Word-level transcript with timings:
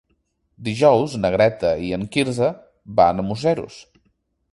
Dijous 0.67 1.17
na 1.25 1.29
Greta 1.35 1.73
i 1.87 1.91
en 1.97 2.07
Quirze 2.15 2.49
van 3.01 3.25
a 3.25 3.27
Museros. 3.29 3.77